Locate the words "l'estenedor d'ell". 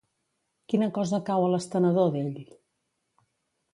1.55-2.43